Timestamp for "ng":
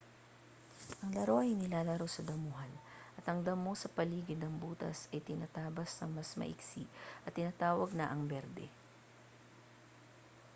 4.41-4.55